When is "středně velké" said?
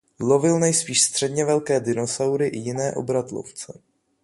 1.01-1.79